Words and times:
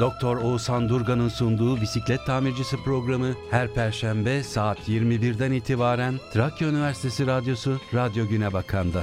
Doktor 0.00 0.36
Oğuzhan 0.36 0.88
Durgan'ın 0.88 1.28
sunduğu 1.28 1.80
bisiklet 1.80 2.26
tamircisi 2.26 2.76
programı 2.76 3.34
her 3.50 3.74
perşembe 3.74 4.42
saat 4.42 4.88
21'den 4.88 5.52
itibaren 5.52 6.14
Trakya 6.32 6.68
Üniversitesi 6.68 7.26
Radyosu 7.26 7.78
Radyo 7.94 8.28
Güne 8.28 8.52
Bakan'da. 8.52 9.02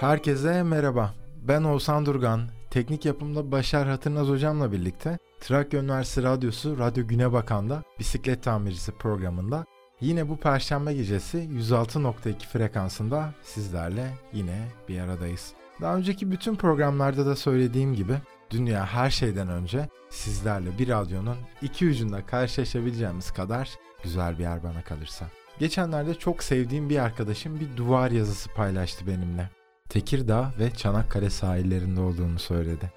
Herkese 0.00 0.62
merhaba. 0.62 1.14
Ben 1.48 1.62
Oğuzhan 1.62 2.06
Durgan. 2.06 2.40
Teknik 2.76 3.04
yapımda 3.04 3.52
Başar 3.52 3.88
Hatırnaz 3.88 4.28
hocamla 4.28 4.72
birlikte 4.72 5.18
Trakya 5.40 5.80
Üniversitesi 5.80 6.26
Radyosu 6.26 6.78
Radyo 6.78 7.06
Güne 7.06 7.32
Bakan'da 7.32 7.82
bisiklet 7.98 8.42
tamircisi 8.42 8.92
programında 8.92 9.64
yine 10.00 10.28
bu 10.28 10.36
perşembe 10.36 10.94
gecesi 10.94 11.38
106.2 11.38 12.38
frekansında 12.38 13.34
sizlerle 13.42 14.10
yine 14.32 14.68
bir 14.88 15.00
aradayız. 15.00 15.52
Daha 15.80 15.96
önceki 15.96 16.30
bütün 16.30 16.56
programlarda 16.56 17.26
da 17.26 17.36
söylediğim 17.36 17.94
gibi 17.94 18.14
dünya 18.50 18.86
her 18.86 19.10
şeyden 19.10 19.48
önce 19.48 19.88
sizlerle 20.10 20.78
bir 20.78 20.88
radyonun 20.88 21.38
iki 21.62 21.88
ucunda 21.88 22.26
karşılaşabileceğimiz 22.26 23.30
kadar 23.30 23.70
güzel 24.02 24.38
bir 24.38 24.42
yer 24.42 24.62
bana 24.62 24.82
kalırsa. 24.82 25.26
Geçenlerde 25.58 26.14
çok 26.14 26.42
sevdiğim 26.42 26.90
bir 26.90 26.98
arkadaşım 26.98 27.60
bir 27.60 27.76
duvar 27.76 28.10
yazısı 28.10 28.50
paylaştı 28.54 29.06
benimle. 29.06 29.55
Tekirdağ 29.88 30.52
ve 30.58 30.70
Çanakkale 30.70 31.30
sahillerinde 31.30 32.00
olduğunu 32.00 32.38
söyledi. 32.38 32.92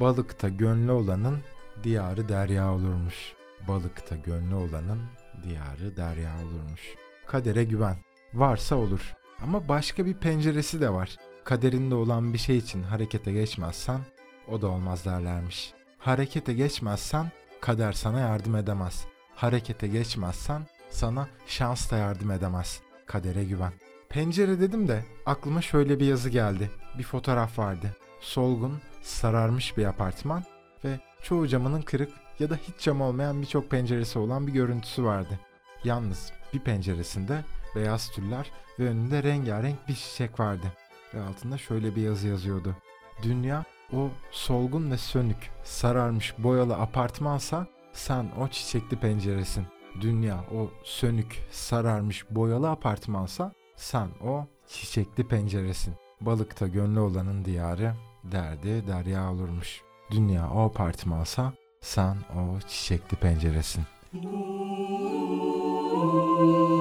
Balıkta 0.00 0.48
gönlü 0.48 0.92
olanın 0.92 1.38
diyarı 1.84 2.28
derya 2.28 2.72
olurmuş. 2.72 3.32
Balıkta 3.68 4.16
gönlü 4.16 4.54
olanın 4.54 5.00
diyarı 5.42 5.96
derya 5.96 6.32
olurmuş. 6.36 6.94
Kadere 7.26 7.64
güven. 7.64 7.96
Varsa 8.34 8.76
olur. 8.76 9.14
Ama 9.42 9.68
başka 9.68 10.06
bir 10.06 10.14
penceresi 10.14 10.80
de 10.80 10.90
var. 10.90 11.16
Kaderinde 11.44 11.94
olan 11.94 12.32
bir 12.32 12.38
şey 12.38 12.58
için 12.58 12.82
harekete 12.82 13.32
geçmezsen 13.32 14.00
o 14.48 14.62
da 14.62 14.68
olmaz 14.68 15.04
derlermiş. 15.04 15.72
Harekete 15.98 16.52
geçmezsen 16.52 17.30
kader 17.60 17.92
sana 17.92 18.20
yardım 18.20 18.56
edemez. 18.56 19.06
Harekete 19.34 19.88
geçmezsen 19.88 20.66
sana 20.90 21.28
şans 21.46 21.90
da 21.90 21.96
yardım 21.96 22.30
edemez. 22.30 22.80
Kadere 23.06 23.44
güven. 23.44 23.72
Pencere 24.10 24.60
dedim 24.60 24.88
de 24.88 25.04
aklıma 25.26 25.62
şöyle 25.62 26.00
bir 26.00 26.06
yazı 26.06 26.28
geldi. 26.30 26.70
Bir 26.98 27.02
fotoğraf 27.02 27.58
vardı. 27.58 27.96
Solgun, 28.20 28.78
sararmış 29.02 29.76
bir 29.76 29.84
apartman 29.84 30.44
ve 30.84 31.00
çoğu 31.22 31.48
camının 31.48 31.82
kırık 31.82 32.12
ya 32.38 32.50
da 32.50 32.56
hiç 32.56 32.84
cam 32.84 33.00
olmayan 33.00 33.42
birçok 33.42 33.70
penceresi 33.70 34.18
olan 34.18 34.46
bir 34.46 34.52
görüntüsü 34.52 35.04
vardı. 35.04 35.40
Yalnız 35.84 36.32
bir 36.54 36.60
penceresinde 36.60 37.44
beyaz 37.74 38.10
tüller 38.10 38.50
ve 38.78 38.88
önünde 38.88 39.22
rengarenk 39.22 39.88
bir 39.88 39.94
çiçek 39.94 40.40
vardı. 40.40 40.72
Ve 41.14 41.22
altında 41.22 41.58
şöyle 41.58 41.96
bir 41.96 42.02
yazı 42.02 42.28
yazıyordu. 42.28 42.76
Dünya 43.22 43.64
o 43.92 44.10
solgun 44.30 44.90
ve 44.90 44.98
sönük, 44.98 45.50
sararmış 45.64 46.34
boyalı 46.38 46.76
apartmansa 46.76 47.66
sen 47.92 48.26
o 48.40 48.48
çiçekli 48.48 49.00
penceresin. 49.00 49.66
Dünya 50.00 50.44
o 50.54 50.70
sönük, 50.84 51.38
sararmış 51.50 52.26
boyalı 52.30 52.70
apartmansa 52.70 53.52
sen 53.78 54.08
o 54.24 54.44
çiçekli 54.68 55.28
penceresin. 55.28 55.94
Balıkta 56.20 56.66
gönlü 56.66 57.00
olanın 57.00 57.44
diyarı, 57.44 57.94
derdi 58.24 58.86
derya 58.86 59.32
olurmuş. 59.32 59.82
Dünya 60.10 60.50
o 60.50 60.60
apartmansa 60.60 61.52
sen 61.80 62.16
o 62.36 62.60
çiçekli 62.60 63.16
penceresin. 63.16 63.84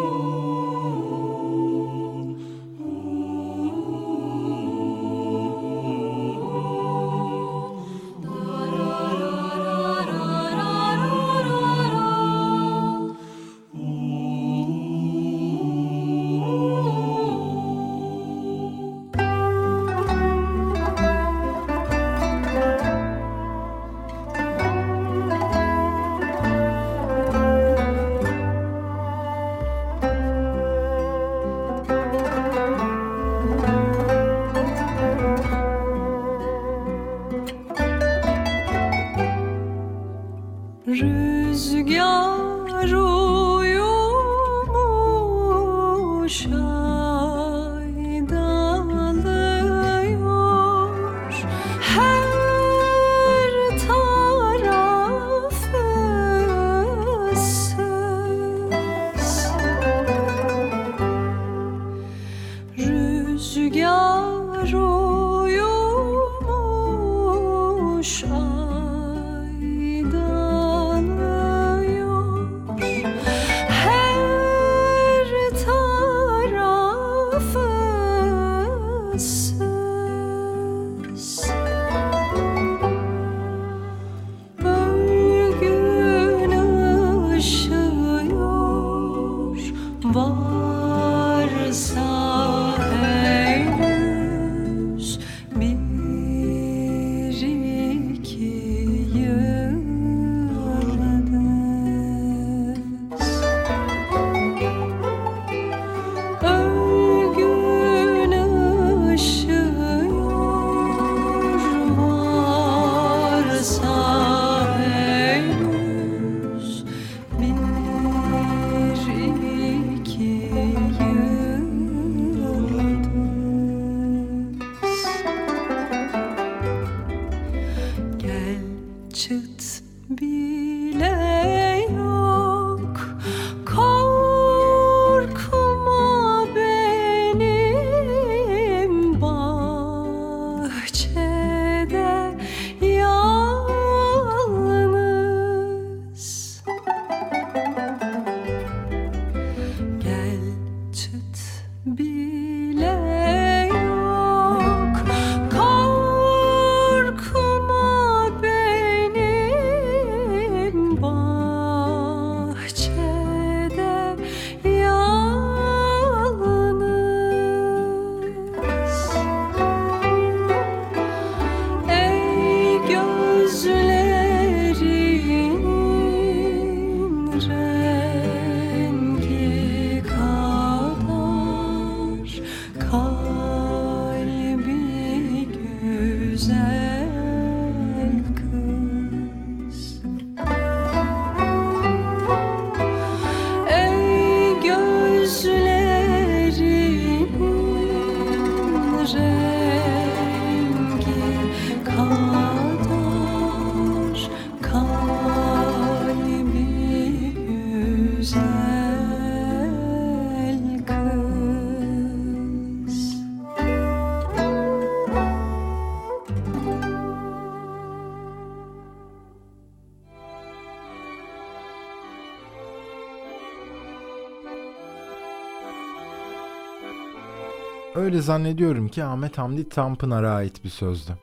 Öyle 228.07 228.21
zannediyorum 228.21 228.87
ki 228.87 229.03
Ahmet 229.03 229.37
Hamdi 229.37 229.69
Tanpınar'a 229.69 230.31
ait 230.31 230.63
bir 230.63 230.69
sözdü. 230.69 231.17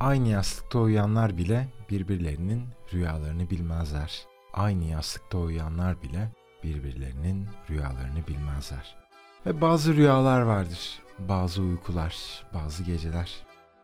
Aynı 0.00 0.28
yastıkta 0.28 0.78
uyuyanlar 0.78 1.36
bile 1.36 1.68
birbirlerinin 1.90 2.64
rüyalarını 2.92 3.50
bilmezler. 3.50 4.26
Aynı 4.52 4.84
yastıkta 4.84 5.38
uyuyanlar 5.38 6.02
bile 6.02 6.32
birbirlerinin 6.64 7.48
rüyalarını 7.70 8.26
bilmezler. 8.28 8.96
Ve 9.46 9.60
bazı 9.60 9.94
rüyalar 9.94 10.40
vardır, 10.40 11.00
bazı 11.18 11.62
uykular, 11.62 12.44
bazı 12.54 12.82
geceler. 12.82 13.30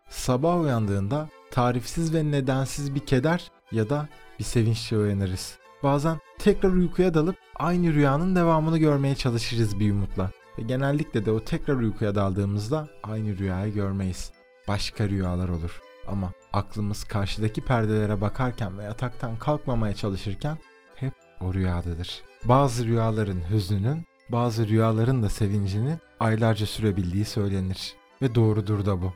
Sabah 0.09 0.61
uyandığında 0.61 1.29
tarifsiz 1.51 2.15
ve 2.15 2.31
nedensiz 2.31 2.95
bir 2.95 3.07
keder 3.07 3.51
ya 3.73 3.91
da 3.91 4.09
bir 4.39 4.45
sevinçle 4.45 4.97
uyanırız. 4.97 5.59
Bazen 5.83 6.19
tekrar 6.39 6.71
uykuya 6.71 7.15
dalıp 7.15 7.37
aynı 7.57 7.95
rüyanın 7.95 8.37
devamını 8.37 8.79
görmeye 8.79 9.15
çalışırız 9.15 9.81
bir 9.81 9.93
umutla. 9.93 10.31
Ve 10.59 10.63
genellikle 10.63 11.27
de 11.27 11.31
o 11.31 11.45
tekrar 11.45 11.75
uykuya 11.75 12.15
daldığımızda 12.15 12.89
aynı 13.03 13.39
rüyayı 13.39 13.75
görmeyiz. 13.75 14.33
Başka 14.69 15.09
rüyalar 15.09 15.49
olur. 15.49 15.81
Ama 16.07 16.33
aklımız 16.53 17.05
karşıdaki 17.05 17.61
perdelere 17.61 18.21
bakarken 18.21 18.79
ve 18.79 18.85
yataktan 18.85 19.37
kalkmamaya 19.37 19.95
çalışırken 19.95 20.59
hep 20.95 21.13
o 21.41 21.55
rüyadadır. 21.55 22.23
Bazı 22.45 22.85
rüyaların 22.85 23.51
hüznünün, 23.51 24.05
bazı 24.29 24.69
rüyaların 24.69 25.23
da 25.23 25.29
sevincinin 25.29 25.99
aylarca 26.21 26.67
sürebildiği 26.67 27.25
söylenir. 27.25 27.95
Ve 28.23 28.35
doğrudur 28.35 28.87
da 28.87 29.03
bu. 29.03 29.13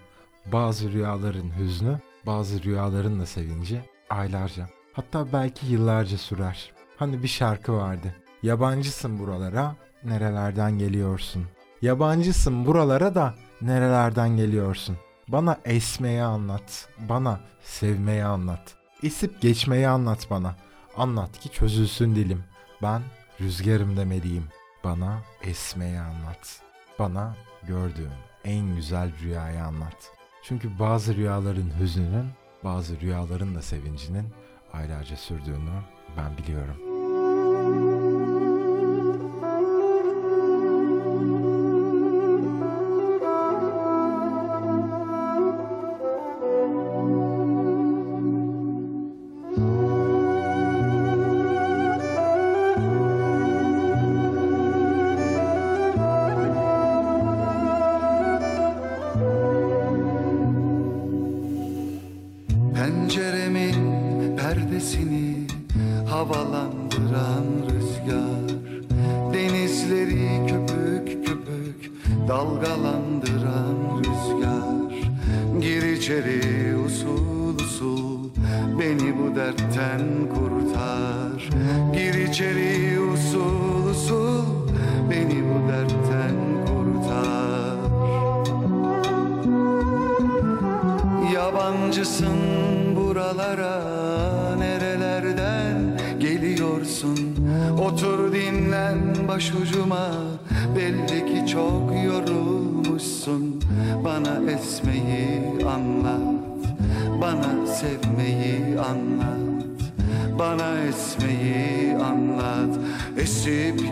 Bazı 0.52 0.92
rüyaların 0.92 1.58
hüznü, 1.58 2.00
bazı 2.26 2.62
rüyaların 2.62 3.20
da 3.20 3.26
sevinci 3.26 3.82
aylarca, 4.10 4.68
hatta 4.92 5.32
belki 5.32 5.66
yıllarca 5.66 6.18
sürer. 6.18 6.72
Hani 6.96 7.22
bir 7.22 7.28
şarkı 7.28 7.72
vardı. 7.72 8.14
Yabancısın 8.42 9.18
buralara, 9.18 9.76
nerelerden 10.04 10.78
geliyorsun? 10.78 11.46
Yabancısın 11.82 12.66
buralara 12.66 13.14
da 13.14 13.34
nerelerden 13.62 14.36
geliyorsun? 14.36 14.96
Bana 15.28 15.58
esmeyi 15.64 16.22
anlat, 16.22 16.88
bana 17.08 17.40
sevmeyi 17.62 18.24
anlat. 18.24 18.74
Esip 19.02 19.40
geçmeyi 19.40 19.88
anlat 19.88 20.26
bana. 20.30 20.56
Anlat 20.96 21.38
ki 21.38 21.48
çözülsün 21.48 22.14
dilim. 22.14 22.44
Ben 22.82 23.02
rüzgarım 23.40 23.96
demeliyim. 23.96 24.44
Bana 24.84 25.18
esmeyi 25.42 26.00
anlat. 26.00 26.62
Bana 26.98 27.36
gördüğün 27.62 28.10
en 28.44 28.76
güzel 28.76 29.10
rüyayı 29.22 29.64
anlat. 29.64 30.12
Çünkü 30.42 30.78
bazı 30.78 31.16
rüyaların 31.16 31.70
hüznünün, 31.80 32.26
bazı 32.64 33.00
rüyaların 33.00 33.54
da 33.54 33.62
sevincinin 33.62 34.26
aylarca 34.72 35.16
sürdüğünü 35.16 35.82
ben 36.16 36.38
biliyorum. 36.38 36.87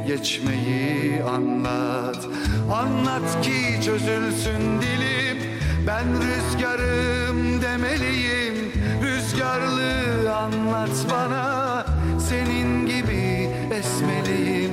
Geçmeyi 0.06 1.23
anlat. 1.23 2.26
Anlat 2.73 3.42
ki 3.42 3.85
çözülsün 3.85 4.80
dilim. 4.80 5.38
Ben 5.87 6.04
rüzgarım 6.23 7.62
demeliyim. 7.62 8.73
Rüzgarlı 9.02 10.37
anlat 10.37 11.06
bana. 11.11 11.87
Senin 12.28 12.87
gibi 12.87 13.50
esmeliyim. 13.75 14.73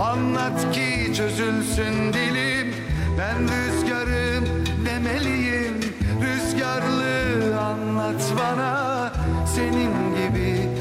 Anlat 0.00 0.74
ki 0.74 1.14
çözülsün 1.14 2.12
dilim. 2.12 2.74
Ben 3.18 3.38
rüzgarım 3.42 4.44
demeliyim. 4.86 5.74
Rüzgarlı 6.22 7.60
anlat 7.60 8.22
bana. 8.38 9.12
Senin 9.54 9.92
gibi 10.14 10.77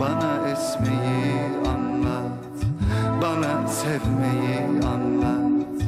Bana 0.00 0.48
esmeyi 0.52 1.28
bana 3.22 3.68
sevmeyi 3.68 4.58
anlat 4.94 5.82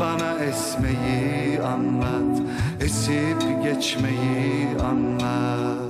Bana 0.00 0.44
esmeyi 0.44 1.60
anlat 1.62 2.42
Esip 2.80 3.40
geçmeyi 3.62 4.68
anlat 4.84 5.85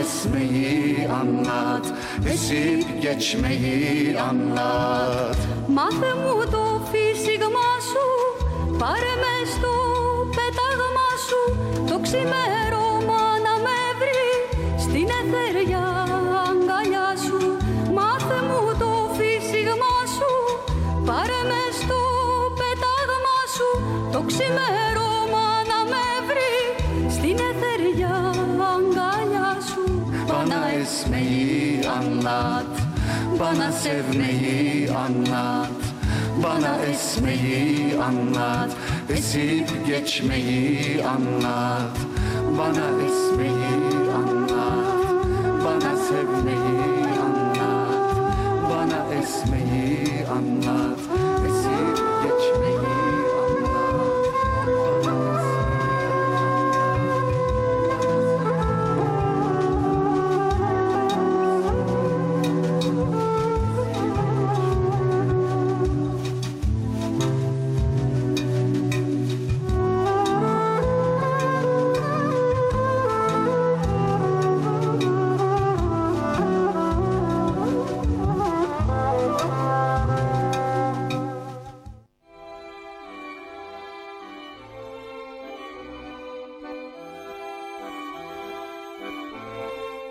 etmeyi 0.00 1.08
anlat 1.20 1.86
Esip 2.32 3.02
geçmeyi 3.02 4.18
anlat 4.18 5.38
Mahmut 5.68 6.54
o 6.54 6.80
fisigma 6.90 7.70
su 7.88 8.06
Πάρε 8.78 9.14
με 9.22 9.34
στο 9.54 9.72
πέταγμα 10.36 11.08
anlat. 32.18 32.66
Bana 33.40 33.72
sevmeyi 33.72 34.90
anlat. 34.90 35.70
Bana 36.42 36.76
esmeyi 36.90 37.98
anlat. 38.02 38.70
Esip 39.08 39.86
geçmeyi 39.86 41.04
anlat. 41.04 41.96
Bana 42.58 42.86
esmeyi 43.06 44.10
anlat. 44.18 44.98
Bana 45.64 45.96
sevmeyi 45.96 47.08
anlat. 47.26 48.02
Bana 48.70 49.14
esmeyi 49.20 50.26
anlat 50.26 51.07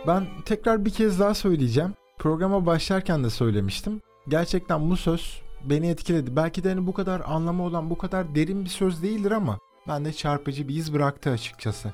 Ben 0.07 0.27
tekrar 0.45 0.85
bir 0.85 0.89
kez 0.89 1.19
daha 1.19 1.33
söyleyeceğim. 1.33 1.93
Programa 2.17 2.65
başlarken 2.65 3.23
de 3.23 3.29
söylemiştim. 3.29 4.01
Gerçekten 4.27 4.89
bu 4.89 4.97
söz 4.97 5.41
beni 5.63 5.87
etkiledi. 5.89 6.35
Belki 6.35 6.63
de 6.63 6.69
hani 6.69 6.87
bu 6.87 6.93
kadar 6.93 7.21
anlamı 7.25 7.63
olan, 7.63 7.89
bu 7.89 7.97
kadar 7.97 8.35
derin 8.35 8.65
bir 8.65 8.69
söz 8.69 9.03
değildir 9.03 9.31
ama 9.31 9.59
ben 9.87 10.05
de 10.05 10.13
çarpıcı 10.13 10.67
bir 10.67 10.75
iz 10.75 10.93
bıraktı 10.93 11.29
açıkçası. 11.29 11.93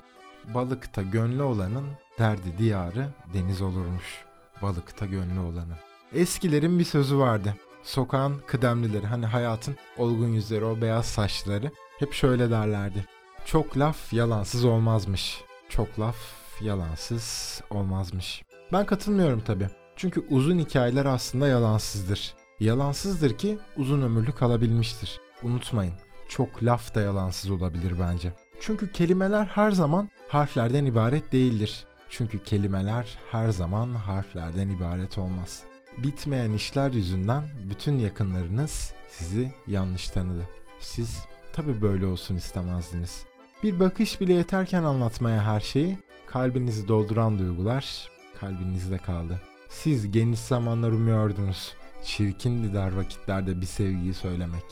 Balıkta 0.54 1.02
gönlü 1.02 1.44
olanın 1.44 1.86
derdi 2.20 2.58
diyarı 2.58 3.08
deniz 3.34 3.62
olurmuş. 3.62 4.26
Balıkta 4.62 5.06
gönlü 5.06 5.40
olanın. 5.40 5.78
Eskilerin 6.14 6.80
bir 6.80 6.86
sözü 6.86 7.18
vardı. 7.18 7.56
Sokağın 7.84 8.42
kıdemlileri 8.48 9.06
hani 9.06 9.26
hayatın 9.26 9.76
olgun 9.98 10.28
yüzleri 10.28 10.66
o 10.66 10.82
beyaz 10.82 11.06
saçları 11.06 11.72
hep 12.00 12.14
şöyle 12.14 12.52
derlerdi. 12.52 13.06
Çok 13.46 13.78
laf 13.78 14.14
yalansız 14.14 14.66
olmazmış. 14.66 15.42
Çok 15.70 16.00
laf 16.00 16.43
yalansız 16.62 17.62
olmazmış. 17.70 18.44
Ben 18.74 18.86
katılmıyorum 18.86 19.42
tabi. 19.42 19.68
Çünkü 19.96 20.26
uzun 20.30 20.60
hikayeler 20.60 21.06
aslında 21.06 21.48
yalansızdır. 21.48 22.36
Yalansızdır 22.60 23.38
ki 23.38 23.58
uzun 23.78 24.02
ömürlü 24.02 24.32
kalabilmiştir. 24.32 25.22
Unutmayın. 25.44 25.94
Çok 26.30 26.64
laf 26.64 26.96
da 26.96 27.02
yalansız 27.02 27.52
olabilir 27.52 27.94
bence. 28.00 28.34
Çünkü 28.62 28.92
kelimeler 28.92 29.46
her 29.46 29.72
zaman 29.72 30.10
harflerden 30.28 30.86
ibaret 30.86 31.32
değildir. 31.32 31.86
Çünkü 32.10 32.44
kelimeler 32.44 33.18
her 33.32 33.50
zaman 33.50 33.94
harflerden 33.94 34.70
ibaret 34.70 35.18
olmaz. 35.18 35.64
Bitmeyen 35.98 36.52
işler 36.52 36.92
yüzünden 36.92 37.44
bütün 37.70 38.00
yakınlarınız 38.00 38.94
sizi 39.10 39.52
yanlış 39.68 40.10
tanıdı. 40.10 40.48
Siz 40.80 41.20
tabi 41.54 41.82
böyle 41.82 42.06
olsun 42.06 42.36
istemezdiniz. 42.36 43.26
Bir 43.64 43.80
bakış 43.80 44.22
bile 44.22 44.34
yeterken 44.34 44.84
anlatmaya 44.84 45.46
her 45.46 45.60
şeyi, 45.60 45.98
kalbinizi 46.34 46.88
dolduran 46.88 47.40
duygular 47.40 48.10
kalbinizde 48.40 48.98
kaldı. 48.98 49.42
Siz 49.70 50.12
geniş 50.12 50.40
zamanlar 50.40 50.92
umuyordunuz. 50.92 51.74
Çirkindi 52.04 52.74
dar 52.74 52.92
vakitlerde 52.92 53.62
bir 53.62 53.66
sevgiyi 53.66 54.14
söylemek. 54.14 54.64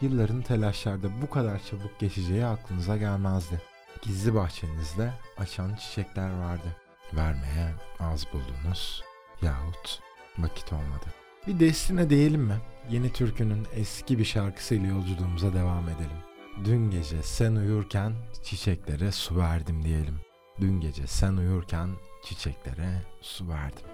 Yılların 0.00 0.42
telaşlarda 0.42 1.08
bu 1.22 1.30
kadar 1.30 1.60
çabuk 1.70 1.98
geçeceği 1.98 2.46
aklınıza 2.46 2.96
gelmezdi. 2.96 3.60
Gizli 4.02 4.34
bahçenizde 4.34 5.12
açan 5.38 5.74
çiçekler 5.74 6.30
vardı. 6.30 6.76
Vermeye 7.12 7.74
az 7.98 8.26
buldunuz 8.32 9.02
yahut 9.42 10.00
vakit 10.38 10.72
olmadı. 10.72 11.06
Bir 11.46 11.60
destine 11.60 12.10
diyelim 12.10 12.42
mi? 12.42 12.56
Yeni 12.90 13.12
türkünün 13.12 13.66
eski 13.74 14.18
bir 14.18 14.24
şarkısıyla 14.24 14.88
yolculuğumuza 14.88 15.52
devam 15.52 15.88
edelim. 15.88 16.20
Dün 16.64 16.90
gece 16.90 17.22
sen 17.22 17.56
uyurken 17.56 18.12
çiçeklere 18.42 19.12
su 19.12 19.36
verdim 19.36 19.84
diyelim. 19.84 20.29
Dün 20.60 20.80
gece 20.80 21.06
sen 21.06 21.36
uyurken 21.36 21.90
çiçeklere 22.22 23.02
su 23.20 23.48
verdim. 23.48 23.86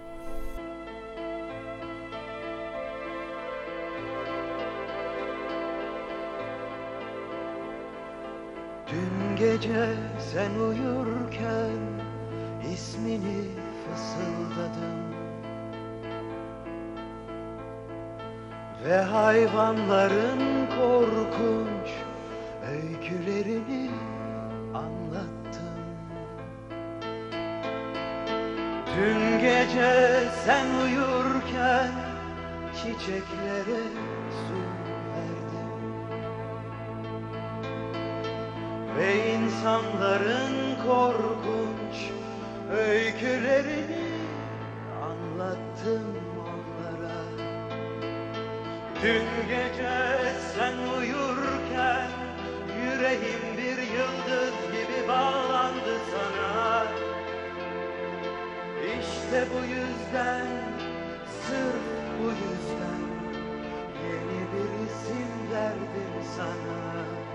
Dün 8.87 9.35
gece 9.35 9.95
sen 10.19 10.51
uyurken 10.59 11.79
ismini 12.73 13.43
fısıldadım 13.83 15.13
Ve 18.85 19.01
hayvanların 19.01 20.67
korkunç 20.67 21.89
öykülerini 22.71 23.91
anlattım 24.73 25.36
Dün 28.97 29.39
gece 29.39 30.23
sen 30.45 30.65
uyurken 30.83 31.91
çiçeklere 32.75 33.83
su 34.31 34.57
verdim 35.13 35.71
Ve 38.97 39.33
insanların 39.33 40.75
korkunç 40.87 41.95
öykülerini 42.71 44.07
anlattım 45.03 46.17
onlara. 46.39 47.21
Dün 49.03 49.47
gece 49.47 49.97
sen 50.55 50.99
uyurken 50.99 52.09
yüreğim 52.83 53.57
bir 53.57 53.77
yıldız 53.77 54.53
gibi 54.71 55.07
bağlandı 55.07 55.46
İşte 59.27 59.47
bu 59.53 59.59
yüzden, 59.65 60.47
sırf 61.47 61.83
bu 62.19 62.27
yüzden 62.27 63.03
yeni 64.03 64.41
bir 64.51 64.85
isim 64.85 65.51
verdim 65.51 66.23
sana 66.37 67.26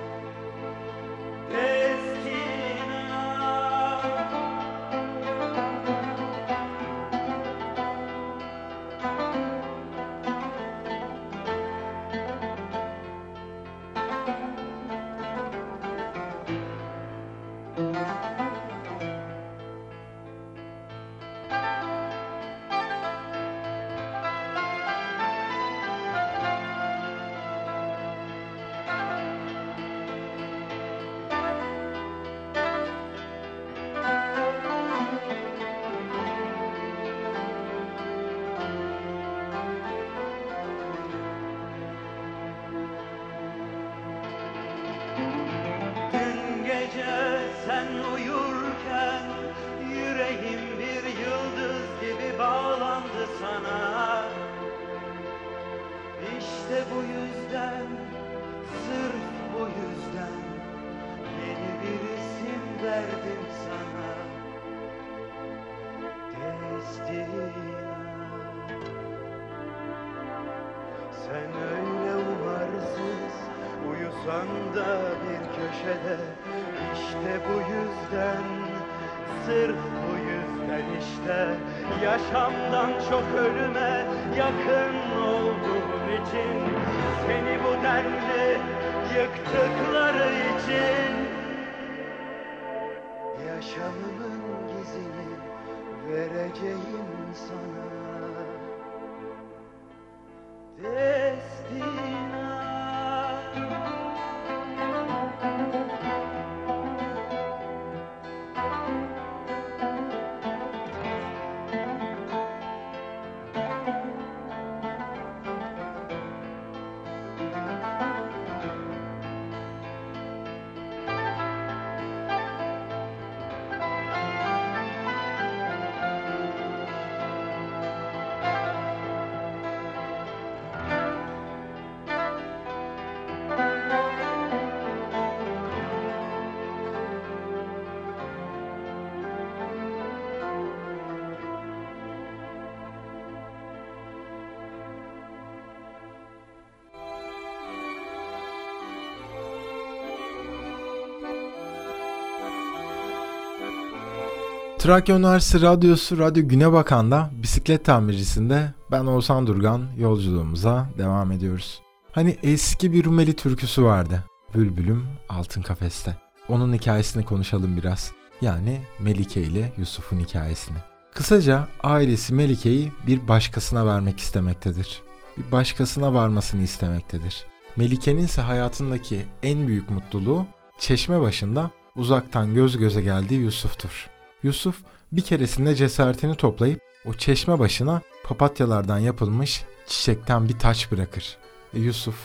Trakya 154.82 155.16
Üniversitesi 155.16 155.64
Radyosu 155.64 156.18
Radyo 156.18 156.48
Güne 156.48 156.72
Bakan'da 156.72 157.30
bisiklet 157.32 157.84
tamircisinde 157.84 158.74
ben 158.90 159.06
Oğuzhan 159.06 159.46
Durgan 159.46 159.88
yolculuğumuza 159.98 160.88
devam 160.98 161.32
ediyoruz. 161.32 161.82
Hani 162.12 162.36
eski 162.42 162.92
bir 162.92 163.04
Rumeli 163.04 163.36
türküsü 163.36 163.84
vardı. 163.84 164.24
Bülbülüm 164.54 165.06
Altın 165.28 165.62
Kafeste. 165.62 166.16
Onun 166.48 166.72
hikayesini 166.72 167.24
konuşalım 167.24 167.76
biraz. 167.76 168.12
Yani 168.40 168.80
Melike 168.98 169.42
ile 169.42 169.72
Yusuf'un 169.78 170.20
hikayesini. 170.20 170.78
Kısaca 171.14 171.68
ailesi 171.82 172.34
Melike'yi 172.34 172.92
bir 173.06 173.28
başkasına 173.28 173.86
vermek 173.86 174.18
istemektedir. 174.18 175.02
Bir 175.36 175.52
başkasına 175.52 176.14
varmasını 176.14 176.62
istemektedir. 176.62 177.46
Melike'nin 177.76 178.24
ise 178.24 178.42
hayatındaki 178.42 179.26
en 179.42 179.68
büyük 179.68 179.90
mutluluğu 179.90 180.46
çeşme 180.78 181.20
başında 181.20 181.70
uzaktan 181.96 182.54
göz 182.54 182.78
göze 182.78 183.02
geldiği 183.02 183.40
Yusuf'tur. 183.40 184.11
Yusuf 184.42 184.76
bir 185.12 185.22
keresinde 185.22 185.74
cesaretini 185.74 186.36
toplayıp 186.36 186.80
o 187.06 187.14
çeşme 187.14 187.58
başına 187.58 188.02
papatyalardan 188.24 188.98
yapılmış 188.98 189.64
çiçekten 189.86 190.48
bir 190.48 190.58
taç 190.58 190.92
bırakır. 190.92 191.36
E 191.74 191.78
Yusuf 191.78 192.16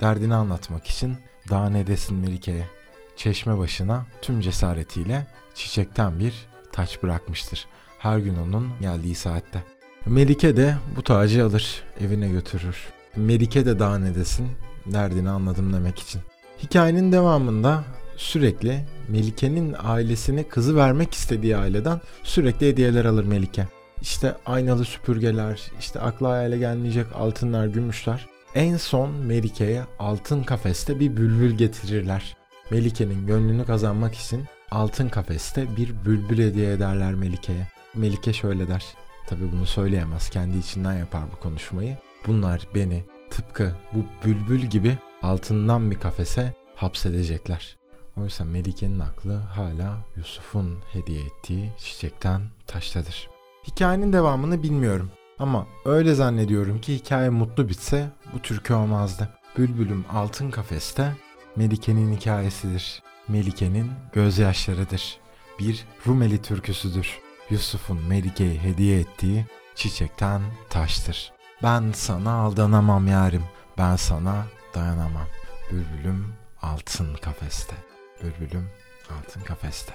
derdini 0.00 0.34
anlatmak 0.34 0.86
için 0.86 1.16
daha 1.50 1.70
ne 1.70 1.86
desin 1.86 2.16
Melike'ye 2.16 2.68
çeşme 3.16 3.58
başına 3.58 4.06
tüm 4.22 4.40
cesaretiyle 4.40 5.26
çiçekten 5.54 6.18
bir 6.18 6.34
taç 6.72 7.02
bırakmıştır. 7.02 7.66
Her 7.98 8.18
gün 8.18 8.36
onun 8.36 8.68
geldiği 8.80 9.14
saatte. 9.14 9.64
Melike 10.06 10.56
de 10.56 10.76
bu 10.96 11.02
tacı 11.02 11.44
alır, 11.44 11.82
evine 12.00 12.28
götürür. 12.28 12.76
Melike 13.16 13.66
de 13.66 13.78
daha 13.78 13.98
ne 13.98 14.14
desin, 14.14 14.48
derdini 14.86 15.30
anladım 15.30 15.72
demek 15.72 15.98
için. 15.98 16.20
Hikayenin 16.62 17.12
devamında 17.12 17.84
sürekli 18.16 18.84
Melike'nin 19.08 19.74
ailesine 19.78 20.48
kızı 20.48 20.76
vermek 20.76 21.14
istediği 21.14 21.56
aileden 21.56 22.00
sürekli 22.22 22.68
hediyeler 22.68 23.04
alır 23.04 23.24
Melike. 23.24 23.68
İşte 24.00 24.36
aynalı 24.46 24.84
süpürgeler, 24.84 25.62
işte 25.80 26.00
akla 26.00 26.28
hayale 26.28 26.58
gelmeyecek 26.58 27.06
altınlar, 27.14 27.66
gümüşler. 27.66 28.26
En 28.54 28.76
son 28.76 29.10
Melike'ye 29.10 29.82
altın 29.98 30.42
kafeste 30.42 31.00
bir 31.00 31.16
bülbül 31.16 31.50
getirirler. 31.50 32.36
Melike'nin 32.70 33.26
gönlünü 33.26 33.64
kazanmak 33.64 34.14
için 34.14 34.44
altın 34.70 35.08
kafeste 35.08 35.76
bir 35.76 36.04
bülbül 36.04 36.38
hediye 36.38 36.72
ederler 36.72 37.14
Melike'ye. 37.14 37.68
Melike 37.94 38.32
şöyle 38.32 38.68
der. 38.68 38.84
Tabi 39.26 39.52
bunu 39.52 39.66
söyleyemez. 39.66 40.30
Kendi 40.30 40.58
içinden 40.58 40.98
yapar 40.98 41.22
bu 41.32 41.40
konuşmayı. 41.40 41.96
Bunlar 42.26 42.68
beni 42.74 43.04
tıpkı 43.30 43.72
bu 43.92 44.26
bülbül 44.26 44.60
gibi 44.60 44.98
altından 45.22 45.90
bir 45.90 46.00
kafese 46.00 46.54
hapsedecekler. 46.74 47.81
Oysa 48.16 48.44
Melike'nin 48.44 48.98
aklı 48.98 49.36
hala 49.36 49.98
Yusuf'un 50.16 50.78
hediye 50.92 51.22
ettiği 51.22 51.72
çiçekten 51.78 52.42
taştadır. 52.66 53.28
Hikayenin 53.66 54.12
devamını 54.12 54.62
bilmiyorum 54.62 55.10
ama 55.38 55.66
öyle 55.84 56.14
zannediyorum 56.14 56.80
ki 56.80 56.94
hikaye 56.94 57.28
mutlu 57.30 57.68
bitse 57.68 58.08
bu 58.34 58.38
türkü 58.38 58.74
olmazdı. 58.74 59.28
Bülbülüm 59.58 60.04
altın 60.12 60.50
kafeste 60.50 61.12
Melike'nin 61.56 62.16
hikayesidir. 62.16 63.02
Melike'nin 63.28 63.90
gözyaşlarıdır. 64.12 65.18
Bir 65.58 65.84
Rumeli 66.06 66.42
türküsüdür. 66.42 67.20
Yusuf'un 67.50 68.00
Melike'ye 68.08 68.58
hediye 68.58 69.00
ettiği 69.00 69.46
çiçekten 69.74 70.42
taştır. 70.70 71.32
Ben 71.62 71.92
sana 71.94 72.32
aldanamam 72.32 73.06
yarim, 73.06 73.44
ben 73.78 73.96
sana 73.96 74.46
dayanamam. 74.74 75.26
Bülbülüm 75.70 76.34
altın 76.62 77.14
kafeste. 77.14 77.91
Bülbülüm 78.22 78.68
altın 79.10 79.40
kafeste. 79.40 79.92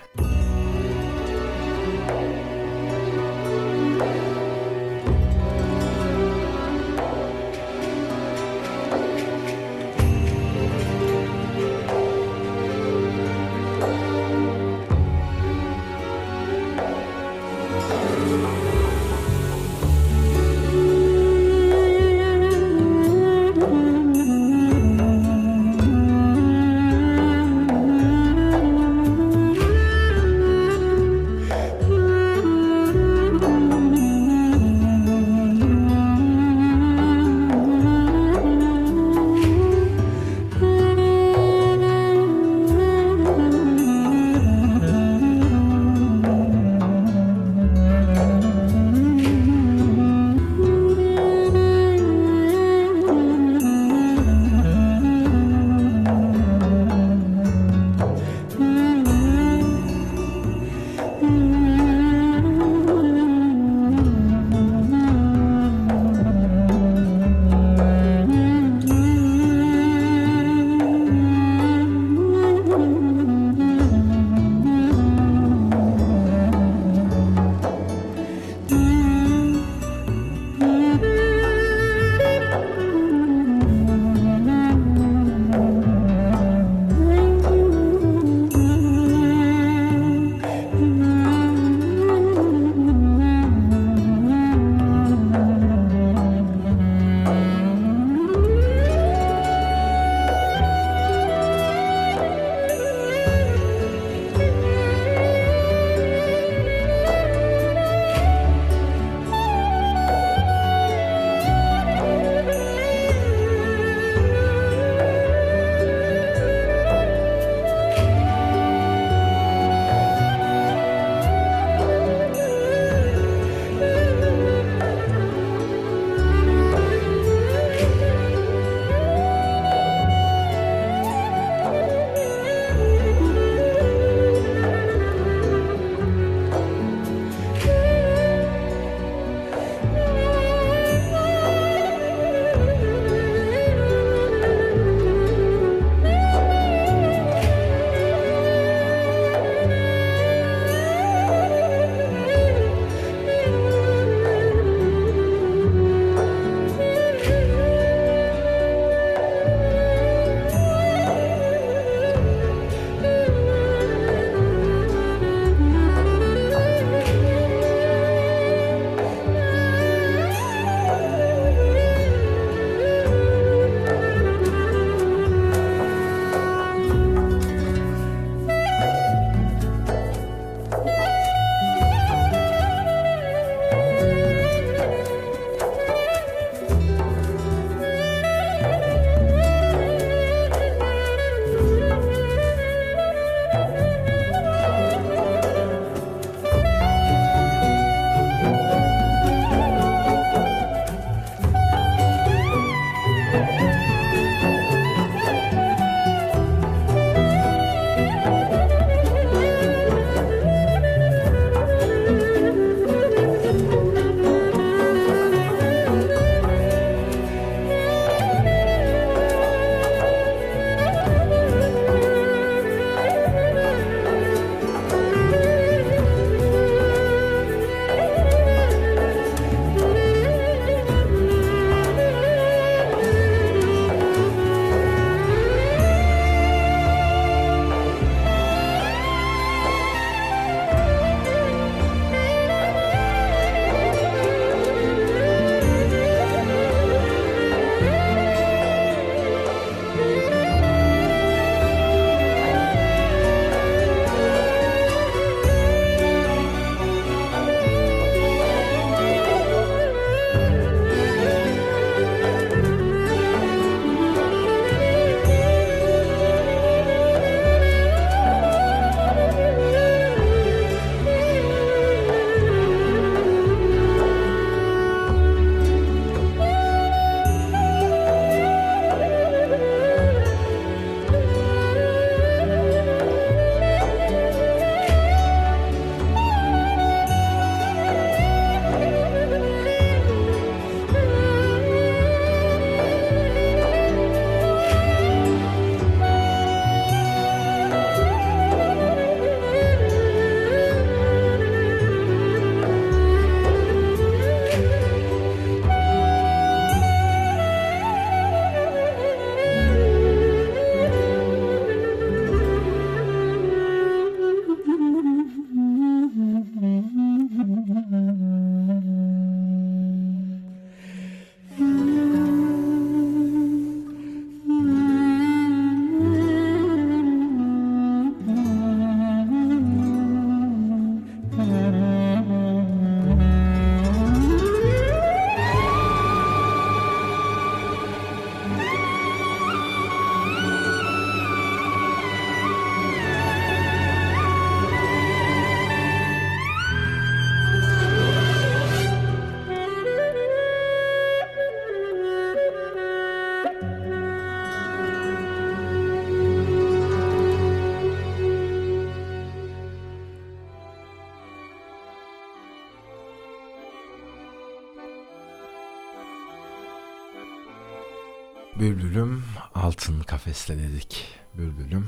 Bülbülüm 368.77 369.23
altın 369.55 370.01
kafeste 370.01 370.57
dedik. 370.57 371.05
Bülbülüm 371.37 371.85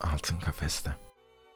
altın 0.00 0.38
kafeste. 0.38 0.90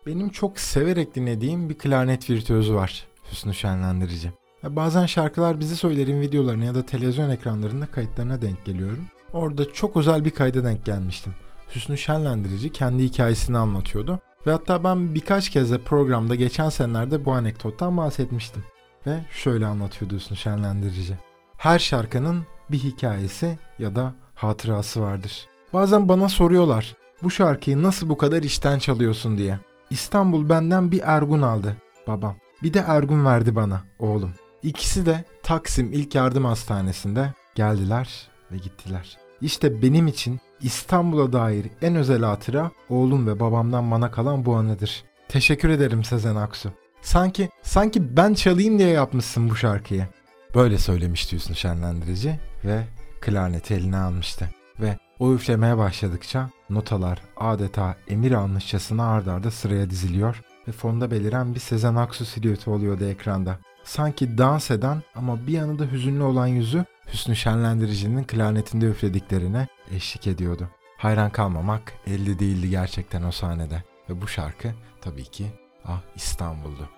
Benim 0.07 0.29
çok 0.29 0.59
severek 0.59 1.15
dinlediğim 1.15 1.69
bir 1.69 1.79
klarnet 1.79 2.31
virtüözü 2.31 2.75
var. 2.75 3.07
Hüsnü 3.31 3.55
Şenlendirici. 3.55 4.33
Bazen 4.63 5.07
şarkılar 5.07 5.61
bizi 5.61 5.77
söylerin 5.77 6.21
videolarına 6.21 6.65
ya 6.65 6.75
da 6.75 6.87
televizyon 6.87 7.31
ekranlarında 7.31 7.87
kayıtlarına 7.87 8.43
denk 8.43 8.65
geliyorum. 8.65 9.07
Orada 9.33 9.73
çok 9.73 9.97
özel 9.97 10.25
bir 10.25 10.31
kayda 10.31 10.65
denk 10.65 10.85
gelmiştim. 10.85 11.35
Hüsnü 11.75 11.99
Şenlendirici 11.99 12.73
kendi 12.73 13.03
hikayesini 13.03 13.59
anlatıyordu. 13.59 14.21
Ve 14.47 14.51
hatta 14.51 14.85
ben 14.85 15.15
birkaç 15.15 15.51
kez 15.51 15.71
de 15.73 15.79
programda 15.79 16.35
geçen 16.35 16.69
senelerde 16.69 17.25
bu 17.25 17.33
anekdottan 17.33 17.97
bahsetmiştim. 17.97 18.65
Ve 19.07 19.25
şöyle 19.31 19.67
anlatıyordu 19.67 20.15
Hüsnü 20.15 20.37
Şenlendirici. 20.37 21.19
Her 21.57 21.79
şarkının 21.79 22.47
bir 22.71 22.79
hikayesi 22.79 23.59
ya 23.79 23.97
da 23.97 24.15
hatırası 24.37 25.01
vardır. 25.01 25.47
Bazen 25.73 26.09
bana 26.09 26.29
soruyorlar 26.29 26.97
bu 27.23 27.31
şarkıyı 27.31 27.83
nasıl 27.83 28.09
bu 28.09 28.17
kadar 28.17 28.43
işten 28.43 28.79
çalıyorsun 28.79 29.39
diye. 29.39 29.59
İstanbul 29.91 30.49
benden 30.49 30.93
bir 30.93 31.01
Ergun 31.05 31.43
aldı 31.43 31.77
babam. 32.07 32.37
Bir 32.63 32.75
de 32.75 32.85
Ergun 32.87 33.25
verdi 33.25 33.57
bana 33.57 33.83
oğlum. 33.99 34.33
İkisi 34.63 35.07
de 35.07 35.25
Taksim 35.43 35.93
İlk 35.93 36.15
Yardım 36.15 36.45
Hastanesi'nde 36.45 37.35
geldiler 37.55 38.29
ve 38.53 38.57
gittiler. 38.57 39.19
İşte 39.41 39.83
benim 39.83 40.07
için 40.07 40.41
İstanbul'a 40.61 41.33
dair 41.33 41.67
en 41.83 41.95
özel 41.95 42.23
hatıra 42.23 42.71
oğlum 42.89 43.27
ve 43.27 43.41
babamdan 43.41 43.91
bana 43.91 44.11
kalan 44.11 44.45
bu 44.45 44.55
anıdır. 44.57 45.05
Teşekkür 45.29 45.69
ederim 45.69 46.05
Sezen 46.05 46.37
Aksu. 46.37 46.71
Sanki 47.03 47.49
sanki 47.63 48.17
ben 48.17 48.35
çalayım 48.35 48.79
diye 48.79 48.89
yapmışsın 48.89 49.51
bu 49.51 49.57
şarkıyı. 49.57 50.07
Böyle 50.55 50.79
söylemişti 50.79 51.37
Hüsnü 51.37 51.57
Şenlendirici 51.57 52.41
ve 52.65 52.85
klarneti 53.27 53.75
eline 53.75 53.97
almıştı. 53.97 54.51
Ve 54.81 54.99
o 55.19 55.35
üflemeye 55.35 55.79
başladıkça 55.79 56.51
notalar 56.71 57.23
adeta 57.37 57.97
emir 58.09 58.33
almışçasına 58.33 59.05
ard 59.05 59.27
arda 59.27 59.51
sıraya 59.51 59.91
diziliyor 59.91 60.43
ve 60.69 60.73
fonda 60.73 61.11
beliren 61.11 61.55
bir 61.55 61.61
Sezen 61.61 61.95
Aksu 61.95 62.25
silüeti 62.25 62.71
oluyordu 62.71 63.05
ekranda. 63.05 63.59
Sanki 63.85 64.39
dans 64.39 64.71
eden 64.71 65.03
ama 65.15 65.47
bir 65.47 65.53
yanında 65.53 65.85
hüzünlü 65.85 66.23
olan 66.23 66.47
yüzü 66.47 66.85
Hüsnü 67.13 67.37
Şenlendirici'nin 67.37 68.25
klarnetinde 68.25 68.87
üflediklerine 68.87 69.67
eşlik 69.91 70.27
ediyordu. 70.27 70.69
Hayran 70.99 71.31
kalmamak 71.31 71.93
elde 72.07 72.39
değildi 72.39 72.71
gerçekten 72.71 73.23
o 73.23 73.33
sahnede. 73.33 73.83
Ve 74.11 74.23
bu 74.23 74.29
şarkı 74.29 74.75
tabii 75.01 75.25
ki 75.25 75.47
Ah 75.85 76.01
İstanbul'du. 76.17 76.89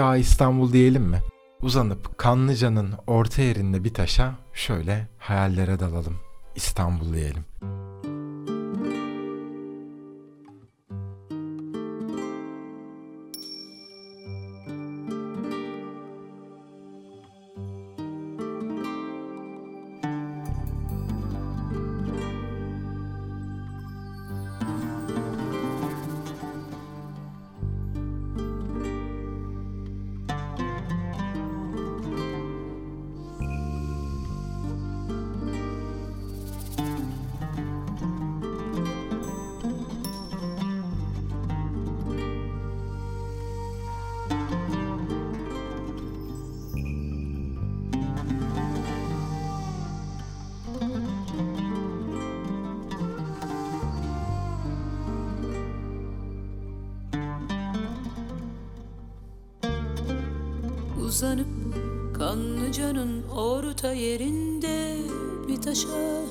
Ah 0.00 0.16
İstanbul 0.16 0.72
diyelim 0.72 1.02
mi? 1.02 1.20
Uzanıp 1.62 2.18
Kanlıca'nın 2.18 2.94
orta 3.06 3.42
yerinde 3.42 3.84
bir 3.84 3.94
taşa 3.94 4.34
şöyle 4.54 5.06
hayallere 5.18 5.80
dalalım. 5.80 6.16
İstanbul 6.54 7.14
diyelim. 7.14 7.44
Uzanıp 61.18 61.46
Kanlıca'nın 62.18 63.22
orta 63.28 63.92
yerinde 63.92 64.96
bir 65.48 65.62
taşa. 65.62 66.22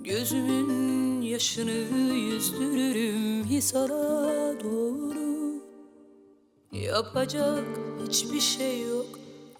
Gözümün 0.00 1.22
yaşını 1.22 1.96
yüzdürürüm 2.14 3.44
Hisar'a 3.44 4.60
doğru. 4.64 5.62
Yapacak 6.72 7.64
hiçbir 8.08 8.40
şey 8.40 8.80
yok. 8.82 9.06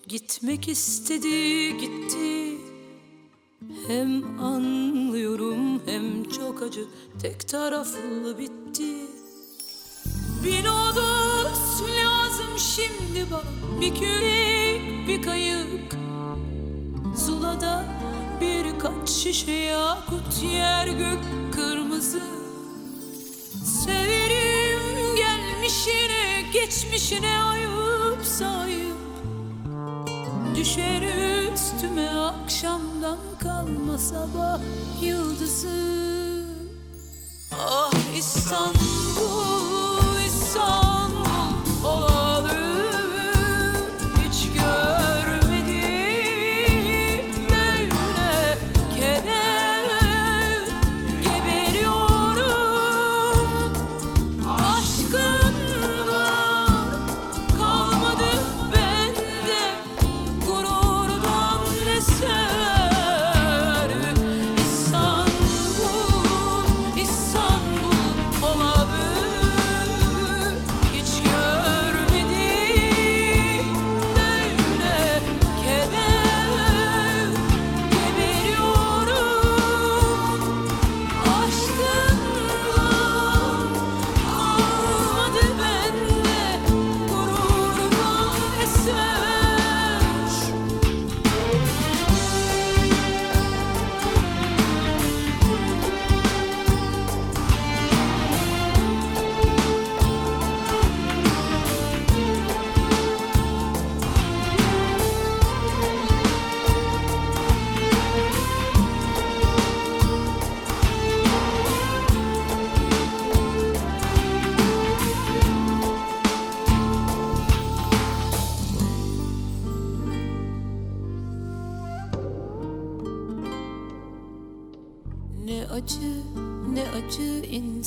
Gitmek 0.06 0.68
istedi 0.68 1.78
gitti. 1.78 2.58
Hem 3.86 4.40
anlıyorum 4.40 5.80
hem 5.86 6.24
çok 6.24 6.62
acı. 6.62 6.84
Tek 7.22 7.48
taraflı 7.48 8.38
bitti 8.38 8.87
şimdi 12.78 13.30
bana 13.30 13.80
Bir 13.80 13.94
kürek 13.94 15.08
bir 15.08 15.22
kayık. 15.22 15.96
Zula'da 17.16 17.84
birkaç 18.40 19.08
şişe 19.08 19.52
yakut 19.52 20.42
Yer 20.42 20.86
gök 20.86 21.18
kırmızı. 21.52 22.22
Severim 23.84 25.16
gelmişine 25.16 26.42
geçmişine 26.52 27.42
ayıp 27.42 28.24
sayıp. 28.24 28.98
Düşer 30.56 31.02
üstüme 31.52 32.08
akşamdan 32.10 33.18
kalma 33.42 33.98
sabah 33.98 34.60
yıldızı. 35.02 35.98
Ah 37.52 37.92
İstanbul, 38.16 38.76
İstanbul 40.26 40.87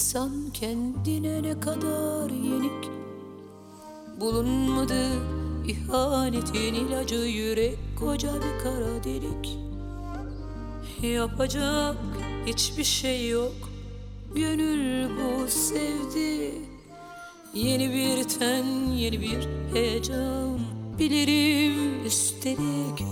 insan 0.02 0.32
kendine 0.54 1.44
ne 1.44 1.60
kadar 1.60 2.30
yenik? 2.30 2.90
Bulunmadı 4.20 5.06
ihanetin 5.68 6.74
ilacı 6.74 7.16
yürek 7.16 7.78
koca 8.00 8.34
bir 8.34 8.64
kara 8.64 9.04
delik. 9.04 9.58
Yapacak 11.02 11.96
hiçbir 12.46 12.84
şey 12.84 13.30
yok 13.30 13.54
Gönül 14.36 15.10
bu 15.10 15.48
sevdi. 15.48 16.52
Yeni 17.54 17.90
bir 17.94 18.24
ten, 18.24 18.66
yeni 18.92 19.22
bir 19.22 19.48
heyecan 19.74 20.60
Bilirim 21.00 22.06
üstelik 22.06 23.06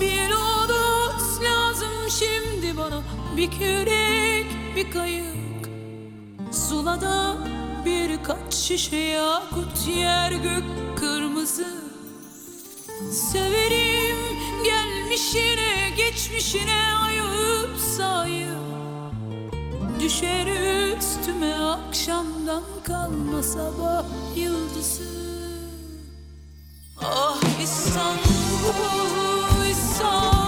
Bir 0.00 0.30
lodos 0.30 1.42
lazım 1.42 2.10
şimdi 2.10 2.76
bana 2.76 3.02
Bir 3.36 3.50
kürek, 3.50 4.46
bir 4.76 4.90
kayık 4.90 5.45
Zulada 6.56 7.36
birkaç 7.84 8.54
şişe 8.54 8.96
yakut 8.96 9.88
Yer 9.96 10.32
gök 10.32 10.64
kırmızı. 10.96 11.66
Severim 13.12 14.16
gelmişine 14.64 15.90
geçmişine 15.96 16.82
ayıp 17.04 17.76
sayıp. 17.96 18.56
Düşer 20.00 20.46
üstüme 20.96 21.54
akşamdan 21.54 22.62
kalma 22.84 23.42
sabah 23.42 24.04
yıldızı. 24.36 25.16
Ah 27.02 27.42
İstanbul, 27.62 29.66
İstanbul 29.70 30.45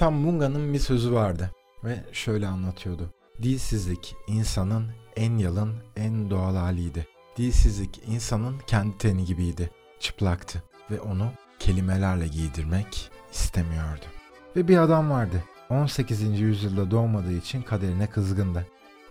Muratan 0.00 0.20
Munga'nın 0.20 0.74
bir 0.74 0.78
sözü 0.78 1.12
vardı 1.12 1.50
ve 1.84 2.04
şöyle 2.12 2.46
anlatıyordu. 2.46 3.10
Dilsizlik 3.42 4.14
insanın 4.26 4.86
en 5.16 5.38
yalın, 5.38 5.74
en 5.96 6.30
doğal 6.30 6.56
haliydi. 6.56 7.06
Dilsizlik 7.36 8.02
insanın 8.06 8.58
kendi 8.66 8.98
teni 8.98 9.24
gibiydi. 9.24 9.70
Çıplaktı 10.00 10.62
ve 10.90 11.00
onu 11.00 11.30
kelimelerle 11.58 12.28
giydirmek 12.28 13.10
istemiyordu. 13.32 14.04
Ve 14.56 14.68
bir 14.68 14.78
adam 14.78 15.10
vardı. 15.10 15.44
18. 15.70 16.40
yüzyılda 16.40 16.90
doğmadığı 16.90 17.36
için 17.36 17.62
kaderine 17.62 18.06
kızgındı. 18.06 18.66